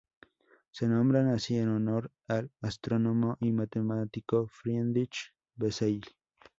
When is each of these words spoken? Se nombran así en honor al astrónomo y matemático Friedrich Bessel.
Se 0.71 0.87
nombran 0.87 1.27
así 1.27 1.57
en 1.59 1.69
honor 1.69 2.11
al 2.27 2.49
astrónomo 2.63 3.37
y 3.39 3.51
matemático 3.51 4.47
Friedrich 4.47 5.31
Bessel. 5.53 6.01